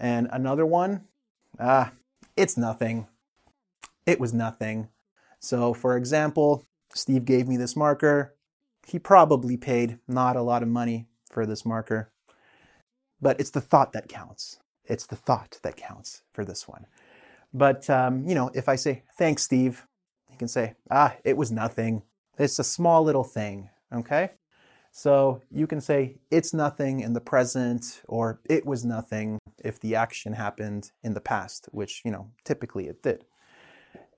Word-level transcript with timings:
And 0.00 0.28
another 0.32 0.64
one, 0.64 1.04
ah, 1.60 1.92
it's 2.34 2.56
nothing. 2.56 3.06
It 4.06 4.18
was 4.18 4.32
nothing. 4.32 4.88
So, 5.40 5.74
for 5.74 5.96
example, 5.96 6.64
Steve 6.94 7.26
gave 7.26 7.46
me 7.46 7.58
this 7.58 7.76
marker. 7.76 8.34
He 8.86 8.98
probably 8.98 9.58
paid 9.58 9.98
not 10.08 10.36
a 10.36 10.42
lot 10.42 10.62
of 10.62 10.68
money 10.68 11.06
for 11.30 11.44
this 11.44 11.66
marker, 11.66 12.10
but 13.20 13.38
it's 13.38 13.50
the 13.50 13.60
thought 13.60 13.92
that 13.92 14.08
counts. 14.08 14.58
It's 14.84 15.06
the 15.06 15.16
thought 15.16 15.58
that 15.62 15.76
counts 15.76 16.22
for 16.32 16.46
this 16.46 16.66
one. 16.66 16.86
But, 17.52 17.88
um, 17.90 18.26
you 18.26 18.34
know, 18.34 18.50
if 18.54 18.68
I 18.68 18.76
say, 18.76 19.02
thanks, 19.18 19.42
Steve, 19.42 19.86
you 20.30 20.38
can 20.38 20.48
say, 20.48 20.74
ah, 20.90 21.14
it 21.24 21.36
was 21.36 21.52
nothing. 21.52 22.02
It's 22.38 22.58
a 22.58 22.64
small 22.64 23.02
little 23.02 23.24
thing, 23.24 23.68
okay? 23.92 24.30
So 24.92 25.42
you 25.50 25.66
can 25.66 25.80
say 25.80 26.16
it's 26.30 26.54
nothing 26.54 27.00
in 27.00 27.12
the 27.12 27.20
present 27.20 28.02
or 28.08 28.40
it 28.48 28.64
was 28.66 28.84
nothing 28.84 29.38
if 29.60 29.80
the 29.80 29.94
action 29.94 30.32
happened 30.32 30.92
in 31.02 31.14
the 31.14 31.20
past, 31.20 31.68
which, 31.72 32.02
you 32.04 32.10
know, 32.10 32.30
typically 32.44 32.88
it 32.88 33.02
did. 33.02 33.24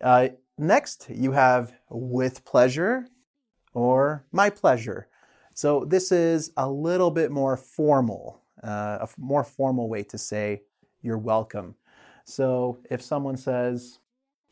Uh, 0.00 0.28
next, 0.58 1.06
you 1.08 1.32
have 1.32 1.72
with 1.90 2.44
pleasure 2.44 3.06
or 3.74 4.24
my 4.32 4.50
pleasure. 4.50 5.08
So 5.54 5.84
this 5.84 6.12
is 6.12 6.52
a 6.56 6.68
little 6.68 7.10
bit 7.10 7.30
more 7.30 7.56
formal, 7.56 8.42
uh, 8.62 8.98
a 9.00 9.08
more 9.18 9.44
formal 9.44 9.88
way 9.88 10.02
to 10.04 10.18
say 10.18 10.62
you're 11.02 11.18
welcome. 11.18 11.74
So 12.24 12.78
if 12.90 13.02
someone 13.02 13.36
says, 13.36 13.98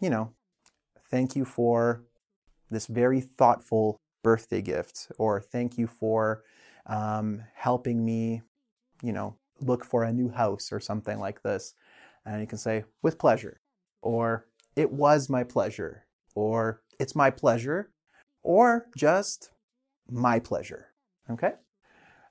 you 0.00 0.10
know, 0.10 0.32
thank 1.10 1.36
you 1.36 1.44
for 1.44 2.02
this 2.70 2.86
very 2.86 3.20
thoughtful 3.20 3.96
birthday 4.22 4.62
gift, 4.62 5.12
or 5.18 5.40
thank 5.40 5.78
you 5.78 5.86
for 5.86 6.42
um, 6.86 7.42
helping 7.54 8.04
me, 8.04 8.42
you 9.02 9.12
know, 9.12 9.36
look 9.60 9.84
for 9.84 10.04
a 10.04 10.12
new 10.12 10.28
house 10.28 10.72
or 10.72 10.80
something 10.80 11.18
like 11.18 11.42
this. 11.42 11.74
And 12.24 12.40
you 12.40 12.46
can 12.46 12.58
say, 12.58 12.84
with 13.02 13.18
pleasure, 13.18 13.60
or 14.02 14.46
it 14.74 14.90
was 14.92 15.28
my 15.28 15.44
pleasure, 15.44 16.04
or 16.34 16.82
it's 16.98 17.14
my 17.14 17.30
pleasure, 17.30 17.90
or 18.42 18.86
just 18.96 19.50
my 20.10 20.38
pleasure. 20.38 20.88
Okay? 21.30 21.52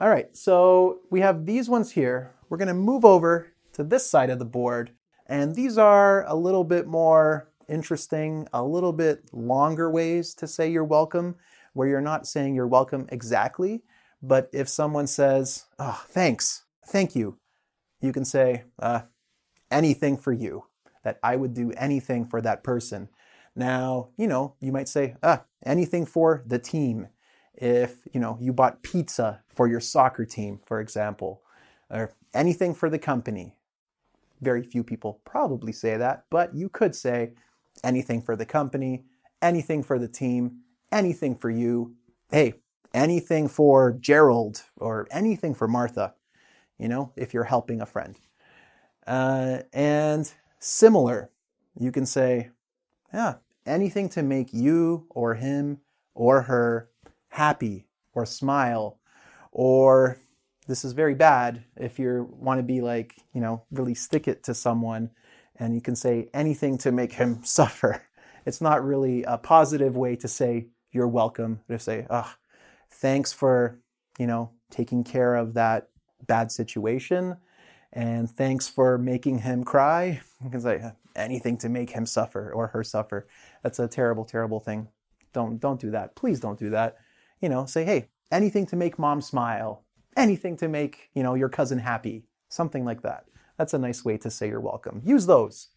All 0.00 0.08
right, 0.08 0.36
so 0.36 1.00
we 1.10 1.20
have 1.20 1.46
these 1.46 1.68
ones 1.68 1.92
here. 1.92 2.34
We're 2.48 2.58
going 2.58 2.68
to 2.68 2.74
move 2.74 3.04
over 3.04 3.52
to 3.72 3.82
this 3.82 4.06
side 4.06 4.30
of 4.30 4.38
the 4.38 4.44
board, 4.44 4.90
and 5.26 5.54
these 5.54 5.78
are 5.78 6.26
a 6.26 6.34
little 6.34 6.64
bit 6.64 6.86
more 6.86 7.50
interesting, 7.68 8.46
a 8.52 8.62
little 8.62 8.92
bit 8.92 9.32
longer 9.32 9.90
ways 9.90 10.34
to 10.34 10.46
say 10.46 10.70
you're 10.70 10.84
welcome, 10.84 11.36
where 11.72 11.88
you're 11.88 12.00
not 12.00 12.26
saying 12.26 12.54
you're 12.54 12.66
welcome 12.66 13.06
exactly, 13.10 13.82
but 14.22 14.50
if 14.52 14.68
someone 14.68 15.06
says, 15.06 15.64
oh, 15.78 16.04
thanks, 16.08 16.64
thank 16.86 17.14
you, 17.14 17.38
you 18.00 18.12
can 18.12 18.24
say, 18.24 18.64
uh, 18.78 19.02
anything 19.70 20.16
for 20.16 20.32
you, 20.32 20.64
that 21.02 21.18
I 21.22 21.36
would 21.36 21.54
do 21.54 21.72
anything 21.72 22.24
for 22.24 22.40
that 22.40 22.62
person. 22.64 23.08
Now, 23.54 24.08
you 24.16 24.26
know, 24.26 24.54
you 24.60 24.72
might 24.72 24.88
say, 24.88 25.16
ah, 25.22 25.44
anything 25.64 26.06
for 26.06 26.42
the 26.46 26.58
team. 26.58 27.08
If, 27.54 27.96
you 28.12 28.20
know, 28.20 28.36
you 28.40 28.52
bought 28.52 28.82
pizza 28.82 29.40
for 29.48 29.66
your 29.66 29.80
soccer 29.80 30.26
team, 30.26 30.60
for 30.66 30.80
example, 30.80 31.42
or 31.90 32.12
anything 32.34 32.74
for 32.74 32.90
the 32.90 32.98
company. 32.98 33.56
Very 34.42 34.62
few 34.62 34.84
people 34.84 35.20
probably 35.24 35.72
say 35.72 35.96
that, 35.96 36.24
but 36.30 36.54
you 36.54 36.68
could 36.68 36.94
say 36.94 37.32
anything 37.82 38.20
for 38.20 38.36
the 38.36 38.44
company, 38.44 39.04
anything 39.40 39.82
for 39.82 39.98
the 39.98 40.08
team, 40.08 40.58
anything 40.92 41.34
for 41.34 41.48
you. 41.48 41.94
Hey, 42.30 42.54
anything 42.92 43.48
for 43.48 43.92
Gerald 43.92 44.64
or 44.76 45.08
anything 45.10 45.54
for 45.54 45.66
Martha, 45.66 46.14
you 46.78 46.88
know, 46.88 47.12
if 47.16 47.34
you're 47.34 47.44
helping 47.44 47.80
a 47.80 47.86
friend. 47.86 48.16
Uh, 49.06 49.58
and 49.72 50.32
similar, 50.58 51.30
you 51.78 51.92
can 51.92 52.06
say, 52.06 52.50
yeah, 53.12 53.34
anything 53.64 54.08
to 54.10 54.22
make 54.22 54.52
you 54.52 55.06
or 55.10 55.34
him 55.34 55.78
or 56.14 56.42
her 56.42 56.90
happy 57.28 57.86
or 58.14 58.26
smile 58.26 58.98
or 59.52 60.18
this 60.66 60.84
is 60.84 60.92
very 60.92 61.14
bad 61.14 61.64
if 61.76 61.98
you 61.98 62.28
want 62.32 62.58
to 62.58 62.62
be 62.62 62.80
like, 62.80 63.16
you 63.32 63.40
know, 63.40 63.62
really 63.70 63.94
stick 63.94 64.26
it 64.26 64.42
to 64.44 64.54
someone 64.54 65.10
and 65.58 65.74
you 65.74 65.80
can 65.80 65.96
say 65.96 66.28
anything 66.34 66.76
to 66.78 66.92
make 66.92 67.12
him 67.12 67.40
suffer. 67.44 68.02
It's 68.44 68.60
not 68.60 68.84
really 68.84 69.22
a 69.24 69.38
positive 69.38 69.96
way 69.96 70.16
to 70.16 70.28
say 70.28 70.68
you're 70.92 71.08
welcome. 71.08 71.60
To 71.68 71.78
say, 71.78 72.06
oh, 72.10 72.32
thanks 72.90 73.32
for, 73.32 73.78
you 74.18 74.26
know, 74.26 74.50
taking 74.70 75.04
care 75.04 75.34
of 75.34 75.54
that 75.54 75.88
bad 76.26 76.50
situation 76.52 77.36
and 77.92 78.30
thanks 78.30 78.68
for 78.68 78.98
making 78.98 79.38
him 79.38 79.64
cry. 79.64 80.20
Can 80.50 80.60
say 80.60 80.92
anything 81.16 81.56
to 81.58 81.68
make 81.68 81.90
him 81.90 82.06
suffer 82.06 82.52
or 82.52 82.68
her 82.68 82.84
suffer. 82.84 83.26
That's 83.62 83.78
a 83.78 83.88
terrible, 83.88 84.24
terrible 84.24 84.60
thing. 84.60 84.88
Don't 85.32 85.58
don't 85.58 85.80
do 85.80 85.90
that. 85.90 86.14
Please 86.14 86.38
don't 86.40 86.58
do 86.58 86.70
that. 86.70 86.96
You 87.40 87.48
know, 87.48 87.66
say, 87.66 87.84
hey, 87.84 88.08
anything 88.30 88.66
to 88.66 88.76
make 88.76 88.98
mom 88.98 89.20
smile, 89.20 89.84
anything 90.16 90.56
to 90.58 90.68
make, 90.68 91.10
you 91.14 91.22
know, 91.22 91.34
your 91.34 91.48
cousin 91.48 91.78
happy, 91.78 92.24
something 92.48 92.84
like 92.84 93.02
that. 93.02 93.24
That's 93.58 93.74
a 93.74 93.78
nice 93.78 94.04
way 94.04 94.18
to 94.18 94.30
say 94.30 94.48
you're 94.48 94.60
welcome. 94.60 95.02
Use 95.04 95.26
those. 95.26 95.68